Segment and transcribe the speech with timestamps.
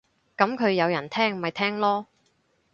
[0.35, 2.05] 噉佢有人聽咪聽囉